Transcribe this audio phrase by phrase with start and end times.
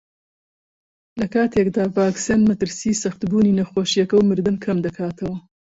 [1.19, 5.37] لەکاتێکدا ڤاکسین مەترسیی سەختبوونی نەخۆشییەکە و مردن کەمدەکاتەوە